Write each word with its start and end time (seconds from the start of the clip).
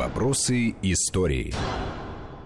Вопросы 0.00 0.76
истории. 0.80 1.52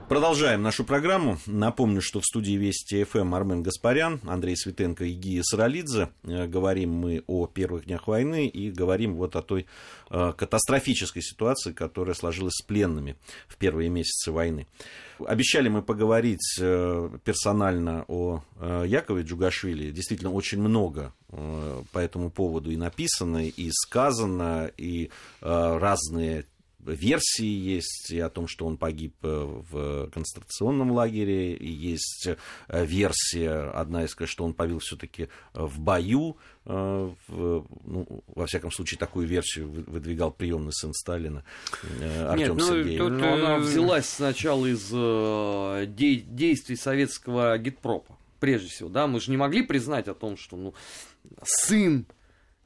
Продолжаем 0.09 0.61
нашу 0.63 0.83
программу. 0.83 1.39
Напомню, 1.47 2.01
что 2.03 2.19
в 2.19 2.25
студии 2.25 2.55
Вести 2.55 3.05
ФМ 3.05 3.33
Армен 3.33 3.63
Гаспарян, 3.63 4.21
Андрей 4.27 4.57
Светенко 4.57 5.05
и 5.05 5.13
Гия 5.13 5.45
Саралидзе. 5.45 6.09
Э, 6.25 6.49
говорим 6.49 6.91
мы 6.91 7.23
о 7.29 7.47
первых 7.47 7.85
днях 7.85 8.09
войны 8.09 8.49
и 8.49 8.73
говорим 8.73 9.15
вот 9.15 9.37
о 9.37 9.43
той 9.43 9.67
э, 10.11 10.33
катастрофической 10.37 11.23
ситуации, 11.23 11.73
которая 11.73 12.17
сложилась 12.17 12.55
с 12.55 12.63
пленными 12.63 13.17
в 13.47 13.57
первые 13.57 13.89
месяцы 13.89 14.33
войны. 14.33 14.67
Обещали 15.25 15.69
мы 15.69 15.81
поговорить 15.83 16.59
э, 16.61 17.11
персонально 17.25 18.05
о 18.09 18.43
Якове 18.85 19.23
Джугашвили. 19.23 19.93
Действительно, 19.93 20.33
очень 20.33 20.61
много 20.61 21.13
по 21.29 21.99
этому 21.99 22.31
поводу 22.31 22.73
и 22.73 22.77
написано, 22.77 23.47
и 23.47 23.71
сказано, 23.73 24.71
и 24.77 25.11
разные 25.41 26.47
версии 26.93 27.47
есть 27.47 28.11
и 28.11 28.21
о 28.21 28.29
том, 28.29 28.47
что 28.47 28.67
он 28.67 28.77
погиб 28.77 29.15
э, 29.23 29.29
в 29.29 30.11
концентрационном 30.11 30.93
лагере, 30.93 31.55
и 31.55 31.71
есть 31.71 32.29
э, 32.69 32.85
версия, 32.85 33.71
одна 33.71 34.05
из, 34.05 34.17
что 34.27 34.45
он 34.45 34.55
погиб 34.55 34.81
все-таки 34.83 35.29
в 35.53 35.81
бою. 35.81 36.37
Э, 36.67 37.13
в, 37.29 37.67
ну, 37.85 38.25
во 38.27 38.47
всяком 38.47 38.71
случае, 38.71 38.99
такую 38.99 39.27
версию 39.27 39.71
выдвигал 39.71 40.31
приемный 40.33 40.73
сын 40.73 40.93
Сталина 40.93 41.45
Артем 42.29 42.57
Нет, 42.57 42.67
Сергеев. 42.67 43.01
Ну, 43.01 43.09
тут, 43.09 43.19
Но 43.19 43.35
она 43.35 43.59
взялась 43.59 44.09
сначала 44.09 44.67
из 44.67 44.89
де- 45.91 46.21
действий 46.21 46.77
советского 46.77 47.57
гидпропа, 47.59 48.17
прежде 48.41 48.69
всего. 48.69 48.89
Да? 48.89 49.07
Мы 49.07 49.21
же 49.21 49.31
не 49.31 49.37
могли 49.37 49.63
признать 49.63 50.09
о 50.09 50.15
том, 50.15 50.37
что 50.37 50.57
ну, 50.57 50.75
сын 51.43 52.07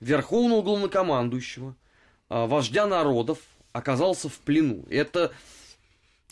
верховного 0.01 0.63
главнокомандующего, 0.63 1.75
вождя 2.29 2.87
народов, 2.87 3.39
оказался 3.73 4.29
в 4.29 4.39
плену. 4.39 4.85
Это 4.91 5.33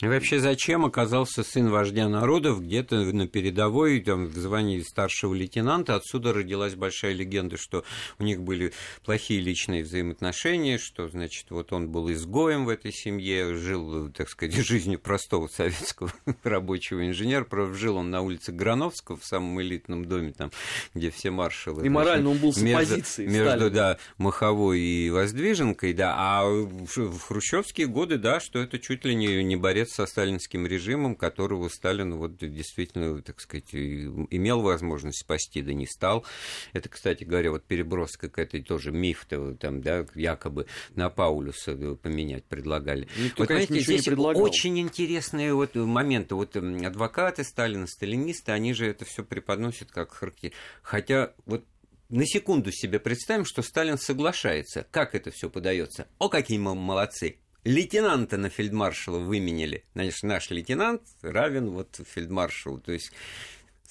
и 0.03 0.09
вообще 0.09 0.41
зачем 0.41 0.85
оказался 0.85 1.43
сын 1.43 1.71
вождя 1.71 2.07
народов 2.07 2.63
где-то 2.63 2.97
на 2.97 3.27
передовой, 3.27 4.01
там, 4.01 4.27
в 4.27 4.37
звании 4.37 4.80
старшего 4.83 5.33
лейтенанта? 5.33 5.95
Отсюда 5.95 6.35
родилась 6.35 6.75
большая 6.75 7.15
легенда, 7.15 7.57
что 7.57 7.83
у 8.19 8.23
них 8.23 8.43
были 8.43 8.75
плохие 9.07 9.41
личные 9.41 9.85
взаимоотношения, 9.85 10.77
что, 10.77 11.09
значит, 11.09 11.47
вот 11.49 11.73
он 11.73 11.88
был 11.88 12.13
изгоем 12.13 12.66
в 12.66 12.69
этой 12.69 12.93
семье, 12.93 13.55
жил, 13.55 14.11
так 14.11 14.29
сказать, 14.29 14.55
жизнью 14.66 14.99
простого 14.99 15.49
советского 15.49 16.13
рабочего 16.43 17.07
инженера. 17.07 17.47
Жил 17.73 17.97
он 17.97 18.10
на 18.10 18.21
улице 18.21 18.53
Грановского, 18.53 19.16
в 19.16 19.25
самом 19.25 19.59
элитном 19.63 20.05
доме, 20.05 20.35
там, 20.37 20.51
где 20.93 21.10
все 21.10 21.31
маршалы. 21.31 21.87
И 21.87 21.88
морально 21.88 22.29
он 22.29 22.37
был 22.37 22.53
с 22.53 22.60
между, 22.60 22.97
между 23.23 23.71
да, 23.71 23.97
Маховой 24.19 24.79
и 24.79 25.09
Воздвиженкой, 25.09 25.95
да. 25.95 26.15
А 26.19 26.45
в 26.45 27.19
хрущевские 27.19 27.87
годы, 27.87 28.19
да, 28.19 28.41
что 28.41 28.59
это 28.59 28.79
чуть 28.79 29.07
ли 29.07 29.15
не, 29.15 29.43
не 29.43 29.57
борец 29.57 29.85
борец 29.87 29.95
со 29.95 30.06
сталинским 30.06 30.66
режимом, 30.66 31.15
которого 31.15 31.68
Сталин 31.68 32.16
вот 32.16 32.37
действительно, 32.37 33.20
так 33.23 33.40
сказать, 33.40 33.74
имел 33.74 34.60
возможность 34.60 35.20
спасти, 35.20 35.62
да 35.62 35.73
не 35.73 35.87
стал. 35.87 36.24
Это, 36.73 36.88
кстати 36.88 37.24
говоря, 37.24 37.51
вот 37.51 37.65
переброска 37.65 38.29
к 38.29 38.38
этой 38.38 38.62
тоже 38.62 38.92
миф 38.92 39.26
там, 39.60 39.80
да, 39.80 40.07
якобы 40.14 40.66
на 40.95 41.10
Паулюса 41.10 41.74
поменять 42.02 42.45
предлагали. 42.45 43.09
Никто, 43.16 43.42
вот, 43.42 43.48
конечно, 43.48 43.74
знаете, 43.74 44.02
здесь 44.02 44.18
очень 44.18 44.79
интересные 44.79 45.54
вот 45.54 45.74
моменты. 45.74 46.34
Вот 46.34 46.57
адвокаты 46.57 47.45
Сталина, 47.45 47.87
сталинисты, 47.87 48.52
они 48.52 48.74
же 48.74 48.87
это 48.87 49.04
все 49.04 49.24
преподносят 49.24 49.90
как 49.90 50.12
характер. 50.12 50.52
Хотя 50.82 51.32
вот 51.45 51.64
на 52.09 52.26
секунду 52.26 52.70
себе 52.73 52.98
представим, 52.98 53.45
что 53.45 53.62
Сталин 53.62 53.98
соглашается. 53.98 54.87
Как 54.90 55.14
это 55.14 55.30
все 55.30 55.51
подается? 55.51 56.07
О, 56.18 56.29
какие 56.29 56.59
мы 56.59 56.74
молодцы! 56.74 57.38
Лейтенанта 57.67 58.37
на 58.39 58.49
фельдмаршала 58.49 59.19
выменили. 59.19 59.85
Значит, 59.95 60.23
наш 60.23 60.51
лейтенант 60.51 61.03
равен 61.23 61.71
вот 61.71 62.01
фельдмаршалу. 62.15 62.79
То 62.79 62.93
есть 62.93 63.13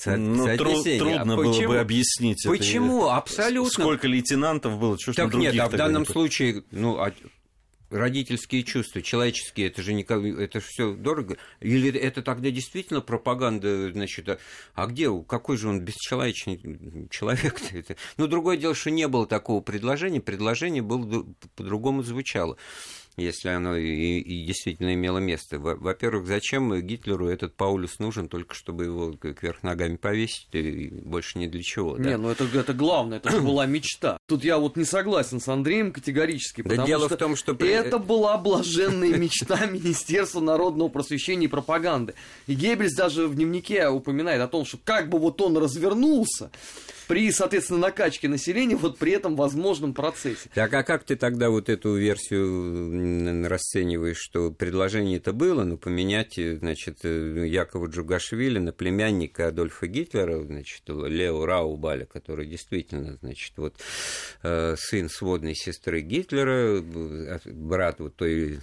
ну, 0.06 0.58
тру- 0.58 0.84
трудно 0.84 1.34
а 1.34 1.38
было 1.38 1.68
бы 1.68 1.80
объяснить 1.80 2.44
Почему? 2.46 3.06
Это, 3.06 3.18
Абсолютно. 3.18 3.72
Сколько 3.72 4.08
лейтенантов 4.08 4.80
было? 4.80 4.97
Что 5.00 5.14
так 5.14 5.34
нет, 5.34 5.58
а 5.59 5.68
в 5.68 5.75
данном 5.75 6.03
не... 6.03 6.08
случае, 6.08 6.64
ну, 6.72 6.97
а 6.97 7.14
родительские 7.90 8.64
чувства, 8.64 9.02
человеческие, 9.02 9.68
это 9.68 9.81
же 9.81 9.94
никак, 9.94 10.24
это 10.24 10.59
же 10.59 10.66
все 10.68 10.94
дорого. 10.94 11.38
Или 11.59 11.94
это 11.97 12.22
тогда 12.22 12.50
действительно 12.52 13.02
пропаганда, 13.02 13.91
значит, 13.91 14.28
а, 14.28 14.38
а 14.74 14.88
где, 14.88 15.09
какой 15.24 15.58
же 15.58 15.69
он 15.69 15.81
бесчеловечный 15.81 17.08
человек-то? 17.09 17.78
Это? 17.78 17.96
Ну, 18.18 18.28
другое 18.28 18.58
дело, 18.58 18.75
что 18.75 18.90
не 18.90 19.08
было 19.08 19.28
такого 19.28 19.62
предложения, 19.62 20.19
предложение 20.19 20.81
было 20.81 21.25
по-другому 21.56 22.03
звучало 22.03 22.58
если 23.18 23.50
оно 23.50 23.78
и, 23.78 24.20
и 24.20 24.46
действительно 24.46 24.94
имело 24.94 25.20
место. 25.20 25.59
Во-первых, 25.59 26.28
зачем 26.28 26.74
Гитлеру 26.81 27.28
этот 27.28 27.56
Паулюс 27.56 28.00
нужен, 28.00 28.28
только 28.28 28.56
чтобы 28.56 28.86
его 28.86 29.14
кверх 29.14 29.64
ногами 29.64 29.96
повесить, 29.96 30.48
и 30.53 30.88
больше 30.88 31.40
ни 31.40 31.48
для 31.48 31.62
чего. 31.62 31.98
Не, 31.98 32.12
да? 32.12 32.18
ну 32.18 32.30
это, 32.30 32.46
это 32.53 32.74
главное, 32.74 33.18
это 33.18 33.31
же 33.31 33.42
была 33.42 33.66
мечта. 33.66 34.18
Тут 34.28 34.44
я 34.44 34.58
вот 34.58 34.76
не 34.76 34.86
согласен 34.86 35.40
с 35.40 35.48
Андреем 35.48 35.92
категорически, 35.92 36.62
потому 36.62 36.81
да 36.81 36.86
дело 36.86 37.06
что 37.08 37.16
в 37.16 37.20
том, 37.20 37.36
что... 37.36 37.53
это 37.53 38.00
была 38.00 38.38
блаженная 38.38 39.18
мечта 39.18 39.66
Министерства 39.66 40.42
народного 40.42 40.90
просвещения 40.90 41.46
и 41.46 41.50
пропаганды. 41.50 42.16
И 42.47 42.53
Геббельс 42.53 42.94
даже 42.96 43.28
в 43.28 43.36
дневнике 43.36 43.88
упоминает 43.88 44.42
о 44.42 44.47
том, 44.47 44.66
что 44.66 44.78
как 44.84 45.09
бы 45.09 45.20
вот 45.20 45.42
он 45.42 45.58
развернулся, 45.58 46.52
при, 47.08 47.32
соответственно, 47.32 47.80
накачке 47.80 48.28
населения 48.28 48.76
вот 48.76 48.97
при 48.97 49.12
этом 49.12 49.36
возможном 49.36 49.94
процессе. 49.94 50.50
Так 50.53 50.74
а 50.74 50.84
как 50.84 51.03
ты 51.03 51.16
тогда 51.16 51.50
вот 51.50 51.70
эту 51.70 51.96
версию 51.96 52.90
расцениваешь, 53.47 54.17
что 54.17 54.51
предложение 54.51 55.17
это 55.17 55.33
было, 55.33 55.63
но 55.63 55.77
поменять, 55.77 56.35
значит, 56.35 57.03
Якова 57.03 57.88
Джугашвили 57.88 58.59
на 58.59 58.71
племянника 58.71 59.47
Адольфа 59.47 59.88
Гитлера, 59.88 60.43
значит, 60.43 60.83
Лео 60.88 61.45
Раубаля, 61.45 62.05
который 62.05 62.47
действительно, 62.47 63.17
значит, 63.21 63.53
вот 63.57 63.75
э, 64.43 64.75
сын 64.77 65.09
сводной 65.09 65.55
сестры 65.55 66.01
Гитлера, 66.01 66.81
э, 66.81 67.39
брат 67.45 67.99
вот 67.99 68.16
той 68.16 68.59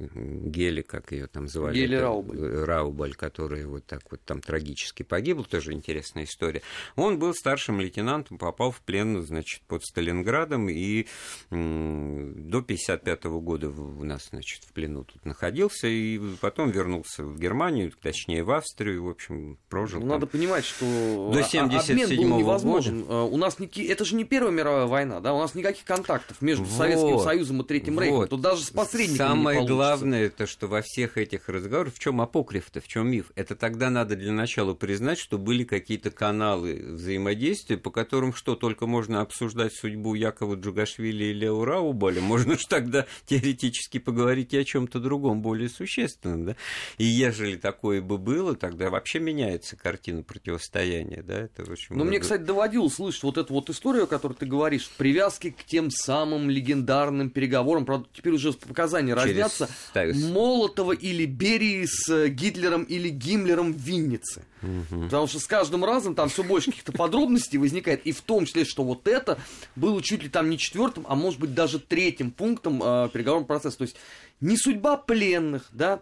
Гели, 0.00 0.82
как 0.82 1.12
ее 1.12 1.26
там 1.26 1.48
звали. 1.48 1.74
Гели 1.74 1.96
Раубаль. 1.96 2.38
Раубаль, 2.38 3.14
который 3.14 3.64
вот 3.66 3.86
так 3.86 4.02
вот 4.10 4.20
там 4.22 4.40
трагически 4.40 5.02
погиб, 5.02 5.46
тоже 5.46 5.72
интересная 5.72 6.24
история. 6.24 6.62
Он 6.96 7.18
был 7.18 7.34
старшим 7.34 7.80
лейтенантом, 7.80 8.38
попал 8.38 8.70
в 8.70 8.80
плен, 8.80 9.22
значит, 9.22 9.62
под 9.66 9.84
Сталинградом, 9.84 10.68
и 10.68 11.06
до 11.50 12.62
55 12.62 13.24
года 13.24 13.68
у 13.68 14.04
нас, 14.04 14.28
значит, 14.30 14.64
в 14.64 14.72
плену 14.72 15.04
тут 15.04 15.24
находился, 15.24 15.86
и 15.88 16.18
потом 16.40 16.70
вернулся 16.70 17.24
в 17.24 17.38
Германию, 17.38 17.92
точнее, 18.00 18.42
в 18.42 18.50
Австрию, 18.50 19.04
в 19.04 19.08
общем, 19.08 19.58
прожил. 19.68 20.00
Ну, 20.00 20.06
надо 20.06 20.26
понимать, 20.26 20.64
что 20.64 21.30
до 21.32 21.42
77 21.42 22.04
обмен 22.04 22.30
был 22.30 22.38
невозможен. 22.38 23.02
Года. 23.02 23.14
А, 23.14 23.24
у 23.24 23.36
нас 23.36 23.58
не... 23.58 23.66
это 23.86 24.04
же 24.04 24.14
не 24.14 24.24
Первая 24.24 24.52
мировая 24.52 24.86
война, 24.86 25.20
да, 25.20 25.34
у 25.34 25.38
нас 25.38 25.54
никаких 25.54 25.84
контактов 25.84 26.40
между 26.40 26.64
вот. 26.64 26.76
Советским 26.76 27.18
Союзом 27.18 27.62
и 27.62 27.64
Третьим 27.64 27.94
вот. 27.94 28.02
Рейхом. 28.02 28.28
Тут 28.28 28.40
даже 28.40 28.62
с 28.62 28.70
посредниками 28.70 29.28
Самое 29.28 29.60
не 29.60 29.66
главное, 29.90 30.26
это 30.26 30.46
что 30.46 30.68
во 30.68 30.82
всех 30.82 31.18
этих 31.18 31.48
разговорах, 31.48 31.94
в 31.94 31.98
чем 31.98 32.20
апокриф-то, 32.20 32.80
в 32.80 32.86
чем 32.86 33.10
миф? 33.10 33.32
Это 33.34 33.56
тогда 33.56 33.90
надо 33.90 34.14
для 34.14 34.32
начала 34.32 34.74
признать, 34.74 35.18
что 35.18 35.36
были 35.36 35.64
какие-то 35.64 36.10
каналы 36.10 36.80
взаимодействия, 36.92 37.76
по 37.76 37.90
которым 37.90 38.32
что, 38.32 38.54
только 38.54 38.86
можно 38.86 39.20
обсуждать 39.20 39.74
судьбу 39.74 40.14
Якова 40.14 40.54
Джугашвили 40.54 41.24
и 41.24 41.32
Лео 41.32 41.64
Раубаля, 41.64 42.20
можно 42.20 42.56
же 42.56 42.66
тогда 42.68 43.06
теоретически 43.26 43.98
поговорить 43.98 44.52
и 44.54 44.58
о 44.58 44.64
чем-то 44.64 45.00
другом, 45.00 45.42
более 45.42 45.68
существенном, 45.68 46.44
да? 46.46 46.56
И 46.98 47.04
ежели 47.04 47.56
такое 47.56 48.00
бы 48.00 48.18
было, 48.18 48.54
тогда 48.54 48.90
вообще 48.90 49.18
меняется 49.18 49.76
картина 49.76 50.22
противостояния, 50.22 51.22
да? 51.22 51.40
Это 51.40 51.62
очень 51.62 51.96
Но 51.96 52.04
мне, 52.04 52.20
кстати, 52.20 52.42
доводилось 52.42 52.94
слышать 52.94 53.24
вот 53.24 53.38
эту 53.38 53.54
вот 53.54 53.70
историю, 53.70 54.04
о 54.04 54.06
которой 54.06 54.34
ты 54.34 54.46
говоришь, 54.46 54.88
привязки 54.96 55.50
к 55.50 55.64
тем 55.64 55.90
самым 55.90 56.48
легендарным 56.48 57.30
переговорам, 57.30 57.84
правда, 57.84 58.08
теперь 58.12 58.34
уже 58.34 58.52
показания 58.52 59.14
разнятся, 59.14 59.68
Молотова 59.94 60.92
или 60.92 61.24
Берии 61.26 61.84
с 61.86 62.08
э, 62.08 62.28
Гитлером 62.28 62.84
или 62.84 63.08
Гиммлером 63.08 63.72
в 63.72 63.76
Виннице. 63.76 64.42
Угу. 64.62 65.04
Потому 65.04 65.26
что 65.26 65.38
с 65.38 65.46
каждым 65.46 65.84
разом 65.84 66.14
там 66.14 66.28
все 66.28 66.42
больше 66.42 66.70
каких-то 66.70 66.92
подробностей 66.92 67.58
возникает, 67.58 68.06
и 68.06 68.12
в 68.12 68.20
том 68.20 68.46
числе, 68.46 68.64
что 68.64 68.84
вот 68.84 69.08
это 69.08 69.38
было 69.76 70.02
чуть 70.02 70.22
ли 70.22 70.28
там 70.28 70.50
не 70.50 70.58
четвертым, 70.58 71.04
а 71.08 71.14
может 71.14 71.40
быть 71.40 71.54
даже 71.54 71.78
третьим 71.78 72.30
пунктом 72.30 72.82
э, 72.82 73.08
переговорного 73.12 73.46
процесса. 73.46 73.78
То 73.78 73.82
есть 73.82 73.96
не 74.40 74.56
судьба 74.56 74.96
пленных, 74.96 75.68
да, 75.72 76.00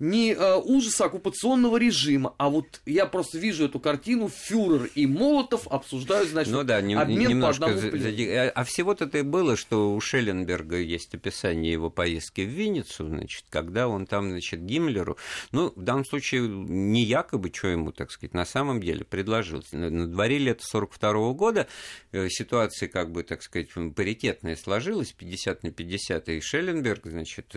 не 0.00 0.32
э, 0.32 0.56
ужаса 0.56 1.06
оккупационного 1.06 1.76
режима, 1.76 2.34
а 2.38 2.48
вот 2.48 2.80
я 2.86 3.06
просто 3.06 3.38
вижу 3.38 3.64
эту 3.64 3.80
картину, 3.80 4.28
фюрер 4.28 4.88
и 4.94 5.06
Молотов 5.06 5.66
обсуждают, 5.66 6.28
значит, 6.28 6.52
ну, 6.52 6.62
да, 6.62 6.80
нем, 6.80 6.98
обмен 6.98 7.30
немножко 7.30 7.66
по 7.66 7.70
одному 7.72 7.98
за, 7.98 8.10
за, 8.10 8.48
А 8.50 8.64
всего-то 8.64 9.06
это 9.06 9.18
и 9.18 9.22
было, 9.22 9.56
что 9.56 9.94
у 9.94 10.00
Шелленберга 10.00 10.76
есть 10.76 11.14
описание 11.14 11.72
его 11.72 11.90
поездки 11.90 12.42
в 12.42 12.48
Винницу, 12.48 13.06
значит, 13.08 13.44
когда 13.50 13.88
он 13.88 14.06
там, 14.06 14.30
значит, 14.30 14.64
Гиммлеру, 14.64 15.16
ну, 15.50 15.72
в 15.74 15.82
данном 15.82 16.04
случае 16.04 16.48
не 16.48 17.02
якобы, 17.02 17.50
что 17.52 17.68
ему, 17.68 17.90
так 17.90 18.10
сказать, 18.12 18.34
на 18.34 18.44
самом 18.44 18.80
деле 18.80 19.04
предложил. 19.04 19.64
На 19.72 20.06
дворе 20.06 20.38
лета 20.38 20.64
42 20.64 21.10
-го 21.12 21.34
года 21.34 21.66
э, 22.12 22.28
ситуация, 22.28 22.88
как 22.88 23.10
бы, 23.10 23.24
так 23.24 23.42
сказать, 23.42 23.68
паритетная 23.96 24.56
сложилась, 24.56 25.12
50 25.12 25.64
на 25.64 25.70
50, 25.72 26.28
и 26.28 26.40
Шелленберг, 26.40 27.06
значит, 27.06 27.54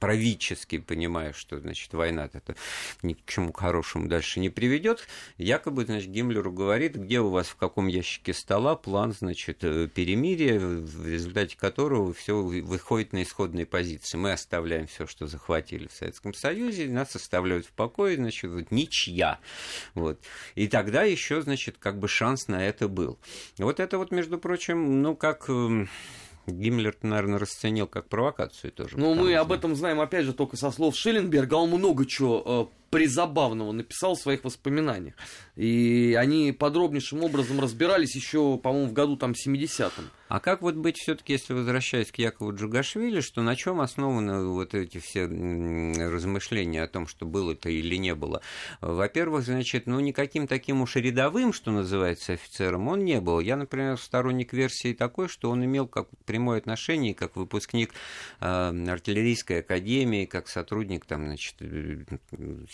правительски 0.00 0.78
понимая, 0.78 1.32
что, 1.32 1.60
значит, 1.60 1.92
война 1.92 2.28
это 2.32 2.56
ни 3.02 3.12
к 3.12 3.24
чему 3.26 3.52
хорошему 3.52 4.08
дальше 4.08 4.40
не 4.40 4.48
приведет, 4.48 5.06
якобы, 5.38 5.84
значит, 5.84 6.10
Гиммлеру 6.10 6.52
говорит, 6.52 6.96
где 6.96 7.20
у 7.20 7.28
вас 7.28 7.48
в 7.48 7.56
каком 7.56 7.86
ящике 7.86 8.32
стола 8.32 8.74
план, 8.74 9.12
значит, 9.12 9.62
э, 9.62 9.88
перемирия, 9.88 10.58
в 10.58 11.06
результате 11.06 11.56
которого 11.56 12.12
все 12.12 12.34
выходит 12.40 13.12
на 13.12 13.22
исходные 13.22 13.66
позиции. 13.66 14.16
Мы 14.16 14.32
оставляем 14.32 14.86
все, 14.86 15.06
что 15.06 15.26
захватили 15.26 15.86
в 15.86 15.92
Советском 15.92 16.34
Союзе, 16.34 16.88
нас 16.88 17.14
оставляют 17.14 17.66
в 17.66 17.72
покое, 17.72 18.16
значит, 18.16 18.50
вот 18.50 18.70
ничья. 18.70 19.38
Вот. 19.94 20.20
И 20.54 20.66
тогда 20.66 21.02
еще, 21.02 21.42
значит, 21.42 21.76
как 21.78 21.98
бы 21.98 22.08
шанс 22.08 22.48
на 22.48 22.66
это 22.66 22.88
был. 22.88 23.18
Вот 23.58 23.80
это 23.80 23.98
вот, 23.98 24.10
между 24.10 24.38
прочим, 24.38 25.02
ну, 25.02 25.14
как 25.14 25.48
эм, 25.48 25.88
Гиммлер, 26.46 26.96
наверное, 27.02 27.38
расценил 27.38 27.86
как 27.86 28.08
провокацию 28.08 28.72
тоже. 28.72 28.98
Ну, 28.98 29.14
мы 29.14 29.34
об 29.34 29.52
этом 29.52 29.76
знаем, 29.76 30.00
опять 30.00 30.24
же, 30.24 30.32
только 30.32 30.56
со 30.56 30.70
слов 30.70 30.96
Шелленберга. 30.96 31.54
Он 31.54 31.70
много 31.70 32.06
чего 32.06 32.70
э, 32.72 32.79
призабавного 32.90 33.72
написал 33.72 34.14
в 34.14 34.20
своих 34.20 34.44
воспоминаниях. 34.44 35.14
И 35.56 36.16
они 36.18 36.52
подробнейшим 36.52 37.22
образом 37.24 37.60
разбирались 37.60 38.14
еще, 38.14 38.58
по-моему, 38.58 38.88
в 38.88 38.92
году 38.92 39.16
там 39.16 39.32
70-м. 39.32 40.10
А 40.28 40.38
как 40.38 40.62
вот 40.62 40.76
быть 40.76 40.96
все-таки, 40.96 41.32
если 41.32 41.54
возвращаясь 41.54 42.12
к 42.12 42.16
Якову 42.16 42.54
Джугашвили, 42.54 43.20
что 43.20 43.42
на 43.42 43.56
чем 43.56 43.80
основаны 43.80 44.46
вот 44.46 44.74
эти 44.74 44.98
все 44.98 45.24
размышления 45.24 46.84
о 46.84 46.88
том, 46.88 47.08
что 47.08 47.26
было 47.26 47.52
это 47.52 47.68
или 47.68 47.96
не 47.96 48.14
было? 48.14 48.40
Во-первых, 48.80 49.44
значит, 49.44 49.86
ну 49.86 49.98
никаким 49.98 50.46
таким 50.46 50.82
уж 50.82 50.94
рядовым, 50.94 51.52
что 51.52 51.72
называется, 51.72 52.34
офицером 52.34 52.86
он 52.86 53.04
не 53.04 53.20
был. 53.20 53.40
Я, 53.40 53.56
например, 53.56 53.98
сторонник 53.98 54.52
версии 54.52 54.94
такой, 54.94 55.28
что 55.28 55.50
он 55.50 55.64
имел 55.64 55.88
как 55.88 56.06
прямое 56.26 56.58
отношение, 56.58 57.12
как 57.12 57.34
выпускник 57.34 57.92
э, 58.40 58.44
артиллерийской 58.88 59.60
академии, 59.60 60.26
как 60.26 60.46
сотрудник 60.46 61.06
там, 61.06 61.26
значит, 61.26 61.56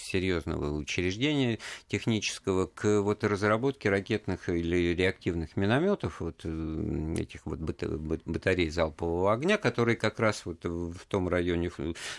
серьезного 0.06 0.72
учреждения 0.72 1.58
технического 1.88 2.66
к 2.66 3.00
вот 3.00 3.24
разработке 3.24 3.90
ракетных 3.90 4.48
или 4.48 4.94
реактивных 4.94 5.56
минометов, 5.56 6.20
вот 6.20 6.44
этих 6.44 7.44
вот 7.44 7.58
батарей 7.58 8.70
залпового 8.70 9.32
огня, 9.32 9.58
которые 9.58 9.96
как 9.96 10.20
раз 10.20 10.46
вот 10.46 10.64
в 10.64 10.98
том 11.08 11.28
районе 11.28 11.70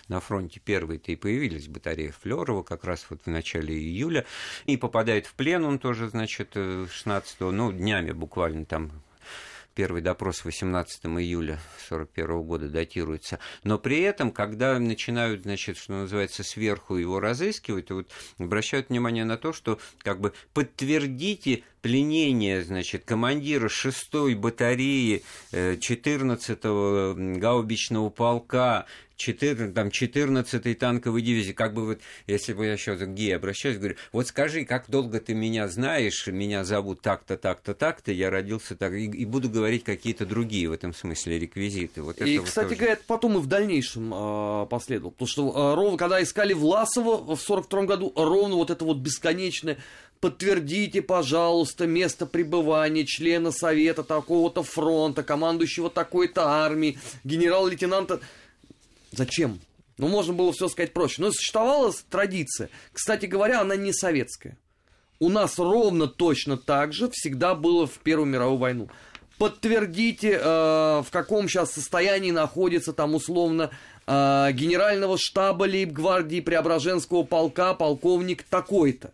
на 0.07 0.19
фронте 0.19 0.60
первые-то 0.60 1.12
и 1.12 1.16
появились, 1.16 1.68
батареи 1.68 2.13
Флёрова, 2.22 2.63
как 2.63 2.84
раз 2.84 3.06
вот 3.10 3.22
в 3.25 3.30
начале 3.30 3.75
июля, 3.75 4.25
и 4.66 4.78
попадает 4.78 5.25
в 5.25 5.34
плен 5.34 5.66
он 5.66 5.80
тоже, 5.80 6.10
значит, 6.10 6.54
16 6.54 7.39
ну, 7.39 7.72
днями 7.72 8.12
буквально 8.12 8.66
там 8.66 8.92
первый 9.77 10.01
допрос 10.01 10.44
18 10.44 11.06
июля 11.06 11.59
1941 11.89 12.41
года 12.41 12.68
датируется. 12.68 13.38
Но 13.63 13.77
при 13.77 14.01
этом, 14.01 14.31
когда 14.31 14.79
начинают, 14.79 15.44
значит, 15.44 15.77
что 15.77 15.94
называется, 15.94 16.44
сверху 16.44 16.95
его 16.95 17.19
разыскивать, 17.19 17.91
вот 17.91 18.09
обращают 18.39 18.89
внимание 18.89 19.24
на 19.24 19.38
то, 19.38 19.53
что 19.53 19.79
как 20.00 20.19
бы 20.19 20.33
подтвердите 20.56 21.63
пленение, 21.81 22.63
значит, 22.63 23.06
командира 23.06 23.68
6-й 23.68 24.33
батареи 24.33 25.24
14-го 25.51 27.13
э, 27.15 27.38
гаубичного 27.38 28.09
полка 28.09 28.88
14, 29.17 29.73
там, 29.73 29.87
14-й 29.87 30.75
танковой 30.75 31.21
дивизии, 31.21 31.51
как 31.51 31.73
бы 31.73 31.85
вот, 31.85 31.99
если 32.27 32.53
бы 32.53 32.65
я 32.65 32.73
еще 32.73 32.95
к 32.95 33.07
Геи 33.07 33.31
обращаюсь, 33.31 33.77
говорю, 33.77 33.95
вот 34.11 34.27
скажи, 34.27 34.63
как 34.63 34.89
долго 34.89 35.19
ты 35.19 35.33
меня 35.33 35.67
знаешь, 35.67 36.27
меня 36.27 36.63
зовут 36.63 37.01
так-то, 37.01 37.35
так-то, 37.35 37.73
так-то, 37.73 38.11
я 38.11 38.29
родился 38.29 38.75
так, 38.75 38.93
и, 38.93 39.05
и 39.05 39.25
буду 39.25 39.49
говорить 39.49 39.83
какие-то 39.83 40.25
другие 40.25 40.69
в 40.69 40.71
этом 40.71 40.93
смысле 40.93 41.39
реквизиты. 41.39 42.03
Вот 42.03 42.21
и, 42.21 42.39
кстати 42.39 42.69
вот 42.69 42.77
говоря, 42.77 42.99
потом 43.07 43.37
и 43.37 43.41
в 43.41 43.47
дальнейшем 43.47 44.13
э, 44.13 44.67
последовал, 44.69 45.11
потому 45.11 45.27
что 45.27 45.49
э, 45.49 45.75
ровно, 45.75 45.97
когда 45.97 46.21
искали 46.21 46.53
Власова 46.53 47.35
в 47.35 47.39
42 47.39 47.83
году, 47.83 48.13
ровно 48.15 48.55
вот 48.55 48.69
это 48.69 48.85
вот 48.85 48.97
бесконечное 48.97 49.77
подтвердите, 50.19 51.01
пожалуйста, 51.01 51.87
место 51.87 52.25
пребывания 52.25 53.05
члена 53.05 53.51
совета 53.51 54.03
такого-то 54.03 54.63
фронта, 54.63 55.23
командующего 55.23 55.89
такой-то 55.89 56.47
армии, 56.47 56.97
генерал-лейтенанта 57.23 58.21
Зачем? 59.17 59.59
Ну, 59.97 60.09
можно 60.09 60.33
было 60.33 60.53
все 60.53 60.67
сказать 60.67 60.93
проще. 60.93 61.23
Но 61.23 61.31
существовала 61.31 61.91
традиция. 62.09 62.69
Кстати 62.93 63.25
говоря, 63.25 63.61
она 63.61 63.75
не 63.75 63.91
советская. 63.91 64.57
У 65.19 65.29
нас 65.29 65.57
ровно 65.57 66.05
точно 66.05 66.55
так 66.55 66.93
же 66.93 67.09
всегда 67.11 67.55
было 67.55 67.87
в 67.87 67.97
Первую 67.97 68.27
мировую 68.27 68.59
войну. 68.59 68.89
Подтвердите, 69.39 70.33
э, 70.33 71.01
в 71.01 71.07
каком 71.11 71.47
сейчас 71.47 71.71
состоянии 71.71 72.29
находится 72.29 72.93
там 72.93 73.15
условно 73.15 73.71
э, 74.05 74.51
генерального 74.53 75.17
штаба 75.17 75.63
лейб-гвардии 75.63 76.41
Преображенского 76.41 77.23
полка 77.23 77.73
полковник 77.73 78.43
такой-то. 78.43 79.13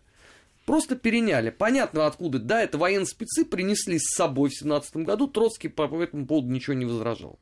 Просто 0.66 0.96
переняли. 0.96 1.48
Понятно 1.48 2.06
откуда. 2.06 2.38
Да, 2.38 2.62
это 2.62 2.76
военные 2.76 3.06
спецы 3.06 3.46
принесли 3.46 3.98
с 3.98 4.14
собой 4.14 4.50
в 4.50 4.58
17 4.58 4.96
году. 4.98 5.28
Троцкий 5.28 5.68
по 5.68 5.82
этому 6.02 6.26
поводу 6.26 6.48
ничего 6.48 6.74
не 6.74 6.84
возражал. 6.84 7.38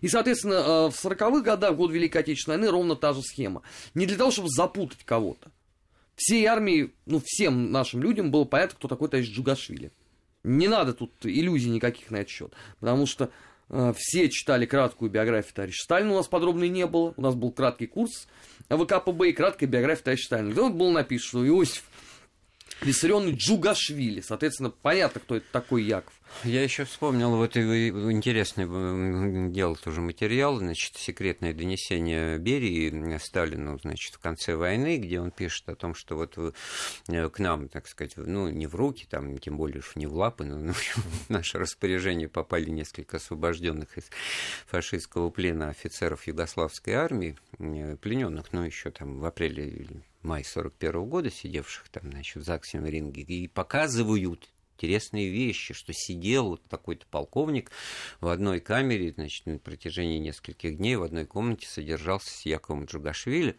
И, 0.00 0.08
соответственно, 0.08 0.54
э, 0.54 0.90
в 0.90 1.04
40-х 1.04 1.40
годах, 1.40 1.72
в 1.72 1.76
год 1.76 1.90
Великой 1.92 2.18
Отечественной 2.18 2.58
войны, 2.58 2.70
ровно 2.70 2.96
та 2.96 3.12
же 3.12 3.22
схема. 3.22 3.62
Не 3.94 4.06
для 4.06 4.16
того, 4.16 4.30
чтобы 4.30 4.48
запутать 4.48 5.04
кого-то. 5.04 5.50
Всей 6.16 6.44
армии, 6.46 6.92
ну, 7.06 7.22
всем 7.24 7.72
нашим 7.72 8.02
людям 8.02 8.30
было 8.30 8.44
понятно, 8.44 8.76
кто 8.76 8.88
такой 8.88 9.08
товарищ 9.08 9.30
Джугашвили. 9.30 9.92
Не 10.44 10.68
надо 10.68 10.92
тут 10.92 11.12
иллюзий 11.22 11.70
никаких 11.70 12.10
на 12.10 12.16
этот 12.16 12.30
счет. 12.30 12.52
Потому 12.80 13.06
что 13.06 13.30
э, 13.68 13.92
все 13.96 14.28
читали 14.28 14.66
краткую 14.66 15.10
биографию 15.10 15.54
товарища 15.54 15.84
Сталина, 15.84 16.12
у 16.12 16.16
нас 16.16 16.28
подробной 16.28 16.68
не 16.68 16.86
было. 16.86 17.14
У 17.16 17.22
нас 17.22 17.34
был 17.34 17.52
краткий 17.52 17.86
курс 17.86 18.28
ВКПБ 18.68 19.30
и 19.30 19.32
краткая 19.32 19.68
биография 19.68 20.04
товарища 20.04 20.26
Сталина. 20.26 20.50
Где 20.50 20.68
было 20.68 20.90
написано, 20.90 21.28
что 21.28 21.46
Иосиф 21.46 21.84
Виссарионович 22.84 23.38
Джугашвили. 23.38 24.20
Соответственно, 24.20 24.70
понятно, 24.70 25.20
кто 25.20 25.36
это 25.36 25.46
такой 25.52 25.84
Яков. 25.84 26.12
Я 26.44 26.62
еще 26.62 26.84
вспомнил 26.84 27.36
вот 27.36 27.56
интересный 27.56 29.50
делал 29.50 29.76
тоже 29.76 30.00
материал, 30.00 30.56
значит, 30.56 30.96
секретное 30.96 31.52
донесение 31.52 32.38
Берии 32.38 33.18
Сталину, 33.18 33.78
значит, 33.78 34.14
в 34.14 34.18
конце 34.18 34.56
войны, 34.56 34.96
где 34.96 35.20
он 35.20 35.30
пишет 35.30 35.68
о 35.68 35.76
том, 35.76 35.94
что 35.94 36.16
вот 36.16 36.34
э, 36.38 37.28
к 37.28 37.38
нам, 37.38 37.68
так 37.68 37.86
сказать, 37.86 38.14
ну, 38.16 38.48
не 38.48 38.66
в 38.66 38.74
руки, 38.74 39.06
там, 39.08 39.38
тем 39.38 39.56
более 39.56 39.80
уж 39.80 39.94
не 39.94 40.06
в 40.06 40.14
лапы, 40.14 40.44
но 40.44 40.56
ну, 40.56 40.72
в 40.72 41.28
наше 41.30 41.58
распоряжение 41.58 42.28
попали 42.28 42.70
несколько 42.70 43.18
освобожденных 43.18 43.96
из 43.98 44.10
фашистского 44.66 45.30
плена 45.30 45.68
офицеров 45.68 46.26
югославской 46.26 46.94
армии, 46.94 47.36
э, 47.58 47.96
плененных, 47.96 48.52
но 48.52 48.64
еще 48.64 48.90
там 48.90 49.20
в 49.20 49.24
апреле 49.24 49.86
май 50.22 50.44
41 50.44 51.04
года, 51.04 51.30
сидевших 51.30 51.88
там, 51.88 52.10
значит, 52.10 52.36
в 52.36 52.44
ЗАГСе 52.44 52.78
ринге, 52.78 53.22
и 53.22 53.48
показывают 53.48 54.48
интересные 54.82 55.30
вещи, 55.30 55.74
что 55.74 55.92
сидел 55.92 56.48
вот 56.48 56.64
такой-то 56.64 57.06
полковник 57.06 57.70
в 58.20 58.28
одной 58.28 58.60
камере, 58.60 59.12
значит, 59.12 59.46
на 59.46 59.58
протяжении 59.58 60.18
нескольких 60.18 60.76
дней 60.76 60.96
в 60.96 61.02
одной 61.02 61.24
комнате 61.24 61.68
содержался 61.68 62.30
с 62.30 62.46
Яковом 62.46 62.86
Джугашвили, 62.86 63.56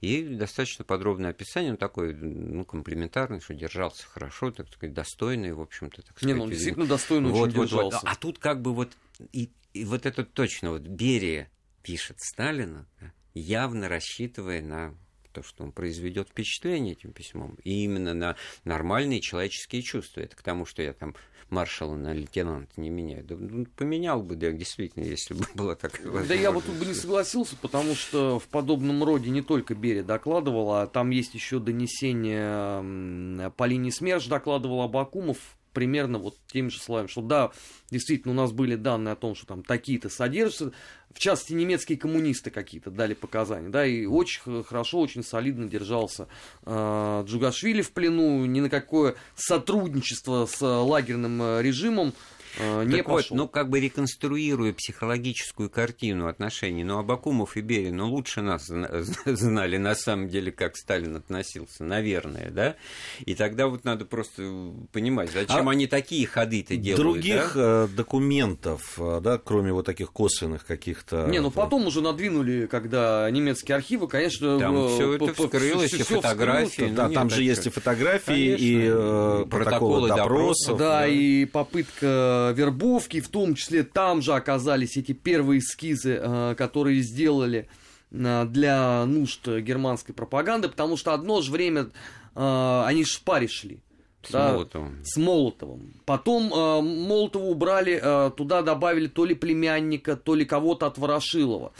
и 0.00 0.22
достаточно 0.22 0.84
подробное 0.84 1.30
описание, 1.30 1.72
он 1.72 1.76
такой, 1.76 2.14
ну, 2.14 2.64
комплиментарный, 2.64 3.40
что 3.40 3.54
держался 3.54 4.06
хорошо, 4.06 4.50
так 4.52 4.68
сказать, 4.68 4.94
достойный, 4.94 5.52
в 5.52 5.60
общем-то, 5.60 6.02
так 6.02 6.16
сказать. 6.16 6.34
Не, 6.34 6.42
ну, 6.42 6.50
действительно 6.50 6.86
достойно 6.86 7.28
вот, 7.28 7.48
очень 7.48 7.56
вот, 7.56 7.64
держался. 7.64 7.98
Вот. 8.02 8.10
А 8.10 8.16
тут 8.16 8.38
как 8.38 8.62
бы 8.62 8.72
вот, 8.72 8.92
и, 9.32 9.50
и 9.74 9.84
вот 9.84 10.06
это 10.06 10.24
точно, 10.24 10.70
вот 10.70 10.82
Берия 10.82 11.50
пишет 11.82 12.20
Сталина, 12.20 12.86
явно 13.34 13.88
рассчитывая 13.88 14.62
на 14.62 14.94
то, 15.34 15.42
что 15.42 15.64
он 15.64 15.72
произведет 15.72 16.28
впечатление 16.28 16.92
этим 16.92 17.12
письмом, 17.12 17.58
и 17.64 17.84
именно 17.84 18.14
на 18.14 18.36
нормальные 18.64 19.20
человеческие 19.20 19.82
чувства. 19.82 20.20
Это 20.20 20.36
к 20.36 20.42
тому, 20.42 20.64
что 20.64 20.82
я 20.82 20.92
там 20.92 21.14
маршала 21.50 21.94
на 21.94 22.14
лейтенанта 22.14 22.80
не 22.80 22.88
меняю. 22.90 23.24
Да, 23.24 23.36
ну, 23.36 23.66
поменял 23.76 24.22
бы, 24.22 24.36
да, 24.36 24.50
действительно, 24.52 25.04
если 25.04 25.34
бы 25.34 25.44
была 25.54 25.74
такая 25.74 26.06
возможность. 26.06 26.28
Да 26.28 26.34
я 26.34 26.50
вот 26.50 26.64
тут 26.64 26.76
бы 26.76 26.86
не 26.86 26.94
согласился, 26.94 27.56
потому 27.56 27.94
что 27.94 28.38
в 28.38 28.48
подобном 28.48 29.02
роде 29.04 29.30
не 29.30 29.42
только 29.42 29.74
Берия 29.74 30.02
докладывал, 30.02 30.72
а 30.72 30.86
там 30.86 31.10
есть 31.10 31.34
еще 31.34 31.58
донесение 31.58 33.50
по 33.52 33.64
линии 33.64 33.90
СМЕРШ 33.90 34.26
докладывал 34.26 34.82
Абакумов, 34.82 35.56
примерно 35.74 36.18
вот 36.18 36.36
теми 36.46 36.70
же 36.70 36.80
словами, 36.80 37.08
что 37.08 37.20
да, 37.20 37.52
действительно 37.90 38.32
у 38.32 38.36
нас 38.36 38.52
были 38.52 38.76
данные 38.76 39.12
о 39.12 39.16
том, 39.16 39.34
что 39.34 39.46
там 39.46 39.62
такие-то 39.62 40.08
содержатся, 40.08 40.72
в 41.12 41.18
частности 41.18 41.52
немецкие 41.52 41.98
коммунисты 41.98 42.50
какие-то 42.50 42.90
дали 42.90 43.14
показания, 43.14 43.68
да, 43.68 43.84
и 43.84 44.06
очень 44.06 44.64
хорошо, 44.64 45.00
очень 45.00 45.22
солидно 45.22 45.68
держался 45.68 46.28
э, 46.64 47.24
Джугашвили 47.26 47.82
в 47.82 47.92
плену, 47.92 48.44
ни 48.46 48.60
на 48.60 48.70
какое 48.70 49.16
сотрудничество 49.36 50.46
с 50.46 50.62
лагерным 50.62 51.42
э, 51.42 51.62
режимом 51.62 52.08
э, 52.08 52.12
не 52.58 52.98
так 52.98 53.06
пошел. 53.06 53.14
Вот, 53.14 53.30
ну, 53.30 53.48
как 53.48 53.68
бы 53.68 53.80
реконструируя 53.80 54.72
психологическую 54.72 55.70
картину 55.70 56.28
отношений, 56.28 56.84
ну, 56.84 56.98
Абакумов 56.98 57.56
и 57.56 57.60
Берин, 57.60 57.96
ну, 57.96 58.10
лучше 58.10 58.42
нас 58.42 58.66
знали 59.26 59.76
на 59.76 59.94
самом 59.94 60.28
деле, 60.28 60.52
как 60.52 60.76
Сталин 60.76 61.16
относился, 61.16 61.84
наверное, 61.84 62.50
да? 62.50 62.76
И 63.24 63.34
тогда 63.34 63.66
вот 63.66 63.84
надо 63.84 64.04
просто 64.04 64.72
понимать, 64.92 65.30
зачем 65.32 65.68
а 65.68 65.72
они 65.72 65.86
такие 65.86 66.26
ходы-то 66.26 66.76
делают, 66.76 67.00
Других 67.00 67.52
да? 67.54 67.84
Э, 67.84 67.88
документов, 67.88 68.98
э, 68.98 69.20
да, 69.22 69.38
кроме 69.38 69.72
вот 69.72 69.86
таких 69.86 70.12
косвенных 70.12 70.64
каких-то... 70.64 71.26
Не, 71.26 71.40
ну, 71.40 71.50
потом 71.50 71.86
уже 71.86 72.00
надвинули, 72.00 72.66
когда 72.66 73.28
немецкие 73.30 73.76
архивы, 73.76 74.08
конечно... 74.08 74.58
Там 74.58 74.88
все 74.88 75.14
это 75.14 75.34
вскрылось, 75.34 75.92
и 75.92 76.02
фотографии. 76.02 76.92
Да, 76.94 77.08
там 77.08 77.30
же 77.30 77.42
есть 77.42 77.66
и 77.66 77.70
фотографии, 77.70 78.56
и 78.58 79.44
протоколы 79.48 80.08
допросов. 80.08 80.78
Да, 80.78 81.06
и 81.06 81.44
попытка 81.44 82.43
вербовки, 82.52 83.20
в 83.20 83.28
том 83.28 83.54
числе 83.54 83.82
там 83.82 84.22
же 84.22 84.34
оказались 84.34 84.96
эти 84.96 85.12
первые 85.12 85.60
эскизы, 85.60 86.18
э, 86.20 86.54
которые 86.56 87.02
сделали 87.02 87.68
э, 88.10 88.44
для 88.46 89.04
нужд 89.06 89.46
германской 89.46 90.14
пропаганды, 90.14 90.68
потому 90.68 90.96
что 90.96 91.14
одно 91.14 91.40
же 91.40 91.50
время 91.52 91.90
э, 92.34 92.82
они 92.86 93.04
же 93.04 93.14
в 93.14 93.22
паре 93.22 93.48
шли. 93.48 93.80
С 94.26 94.30
да, 94.30 94.52
Молотовым. 94.52 95.00
С 95.04 95.16
Молотовым. 95.16 95.94
Потом 96.06 96.52
э, 96.52 96.80
Молотова 96.80 97.44
убрали, 97.44 98.00
э, 98.02 98.30
туда 98.36 98.62
добавили 98.62 99.06
то 99.06 99.24
ли 99.24 99.34
племянника, 99.34 100.16
то 100.16 100.34
ли 100.34 100.44
кого-то 100.44 100.86
от 100.86 100.98
Ворошилова. 100.98 101.72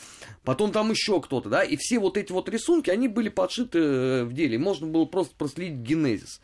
Потом 0.45 0.73
там 0.73 0.91
еще 0.91 1.21
кто-то, 1.21 1.49
да, 1.49 1.63
и 1.63 1.77
все 1.77 1.99
вот 1.99 2.19
эти 2.19 2.33
вот 2.33 2.49
рисунки, 2.49 2.91
они 2.91 3.09
были 3.09 3.31
подшиты 3.31 4.25
в 4.25 4.33
деле. 4.35 4.59
Можно 4.59 4.87
было 4.87 5.07
просто 5.07 5.35
проследить 5.37 5.79
генезис. 5.79 6.41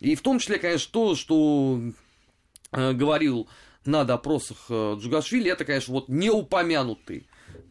И 0.00 0.14
в 0.14 0.22
том 0.22 0.38
числе, 0.38 0.58
конечно, 0.58 0.90
то, 0.90 1.14
что 1.14 1.78
э, 1.80 1.92
говорил 2.72 3.48
на 3.84 4.04
допросах 4.04 4.66
э, 4.68 4.96
Джугашвили, 4.98 5.50
это, 5.50 5.64
конечно, 5.64 5.94
вот 5.94 6.08
неупомянутый. 6.08 7.18
э, 7.18 7.22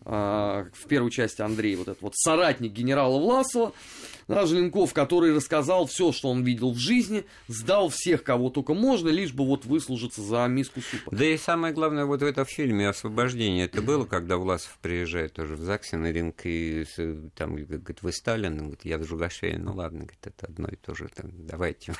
в 0.04 0.88
первой 0.88 1.12
части 1.12 1.42
Андрей, 1.42 1.76
вот 1.76 1.88
этот 1.88 2.02
вот 2.02 2.16
соратник 2.16 2.72
генерала 2.72 3.20
Власова, 3.20 3.74
да, 4.28 4.46
Желенков, 4.46 4.94
который 4.94 5.36
рассказал 5.36 5.86
все, 5.88 6.12
что 6.12 6.30
он 6.30 6.44
видел 6.44 6.72
в 6.72 6.78
жизни, 6.78 7.26
сдал 7.48 7.90
всех, 7.90 8.24
кого 8.24 8.50
только 8.50 8.74
можно, 8.74 9.10
лишь 9.10 9.34
бы 9.34 9.46
вот 9.46 9.66
выслужиться 9.66 10.22
за 10.22 10.48
миску 10.48 10.82
супа. 10.82 11.16
Да 11.16 11.26
и 11.26 11.38
самое 11.38 11.74
главное, 11.74 12.06
вот 12.06 12.22
в 12.22 12.26
этом 12.26 12.46
фильме 12.46 12.90
«Освобождение» 12.90 13.66
это 13.66 13.82
было, 13.82 14.06
когда 14.06 14.38
Власов 14.38 14.78
приезжает 14.82 15.34
тоже 15.34 15.56
в 15.56 15.62
ЗАГСе 15.62 15.98
на 15.98 16.12
ринг, 16.12 16.42
и 16.46 16.86
там 17.36 17.56
говорит, 17.56 18.02
вы 18.02 18.12
Сталин? 18.12 18.58
Говорит, 18.58 18.80
я 18.84 18.98
Джугашвили. 18.98 19.58
Ну 19.58 19.74
ладно, 19.74 20.00
говорит, 20.00 20.26
это 20.26 20.48
одно 20.48 20.68
и 20.68 20.76
то 20.76 20.96
же. 20.96 21.10
Там, 21.14 21.32
давайте. 21.46 21.94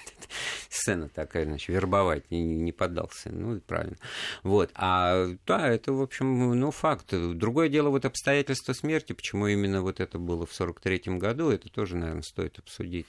Сцена 0.70 1.10
такая, 1.10 1.46
значит, 1.46 1.70
вербовать. 1.70 2.30
Не, 2.32 2.42
не 2.42 2.72
поддался. 2.72 3.30
Ну, 3.30 3.60
правильно. 3.60 3.98
Вот. 4.44 4.72
А 4.76 5.28
да, 5.46 5.68
это, 5.68 5.94
в 5.94 6.02
общем, 6.02 6.60
ну, 6.60 6.72
факт. 6.72 7.14
Другое 7.14 7.70
дело, 7.72 7.90
вот 7.90 8.06
обстоятельства 8.06 8.74
смерти, 8.74 9.14
почему 9.14 9.48
именно 9.48 9.82
вот 9.82 10.00
это 10.00 10.20
было 10.20 10.46
в 10.46 10.52
43-м 10.52 11.18
году, 11.18 11.50
это 11.50 11.70
тоже, 11.70 11.96
наверное, 11.96 12.22
стоит 12.22 12.60
обсудить. 12.60 13.08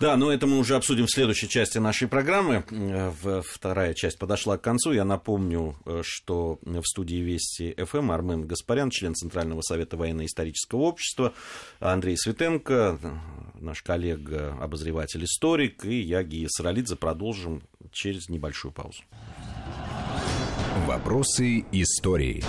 Да, 0.00 0.16
но 0.16 0.32
это 0.32 0.46
мы 0.46 0.58
уже 0.58 0.76
обсудим 0.76 1.06
в 1.06 1.10
следующей 1.10 1.48
части 1.48 1.78
нашей 1.78 2.08
программы. 2.08 2.64
Вторая 3.44 3.94
часть 3.94 4.18
подошла 4.18 4.58
к 4.58 4.62
концу. 4.62 4.92
Я 4.92 5.04
напомню, 5.04 5.76
э, 5.86 6.02
что 6.04 6.58
в 6.62 6.82
студии 6.84 7.16
Вести 7.16 7.74
ФМ 7.76 8.10
Армен 8.10 8.46
Гаспарян, 8.46 8.90
член 8.90 9.14
Центрального 9.14 9.60
совета 9.62 9.96
военно-исторического 9.96 10.80
общества, 10.80 11.34
Андрей 11.78 12.16
Светенко, 12.16 12.98
наш 13.54 13.82
коллега, 13.82 14.56
обозреватель, 14.60 15.24
историк, 15.24 15.84
и 15.84 16.00
я, 16.00 16.22
Гия 16.22 16.48
Саралидзе, 16.48 16.96
продолжим 16.96 17.62
через 17.92 18.28
небольшую 18.28 18.72
паузу. 18.72 19.02
Вопросы 20.86 21.64
истории. 21.72 22.42